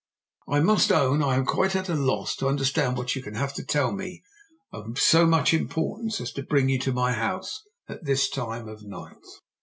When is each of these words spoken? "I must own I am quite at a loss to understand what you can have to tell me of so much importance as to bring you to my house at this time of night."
"I 0.47 0.61
must 0.61 0.91
own 0.91 1.21
I 1.21 1.35
am 1.35 1.45
quite 1.45 1.75
at 1.75 1.87
a 1.87 1.93
loss 1.93 2.35
to 2.37 2.47
understand 2.47 2.97
what 2.97 3.15
you 3.15 3.21
can 3.21 3.35
have 3.35 3.53
to 3.53 3.63
tell 3.63 3.91
me 3.91 4.23
of 4.73 4.97
so 4.99 5.27
much 5.27 5.53
importance 5.53 6.19
as 6.19 6.31
to 6.31 6.41
bring 6.41 6.69
you 6.69 6.79
to 6.79 6.91
my 6.91 7.13
house 7.13 7.61
at 7.87 8.03
this 8.03 8.27
time 8.27 8.67
of 8.67 8.81
night." 8.83 9.23